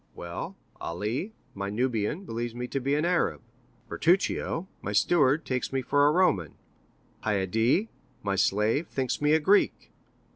[0.15, 3.39] Well, Ali, my Nubian, believes me to be an Arab;
[3.87, 6.55] Bertuccio, my steward, takes me for a Roman;
[7.23, 7.87] Haydée,
[8.23, 9.91] my slave, thinks me a Greek.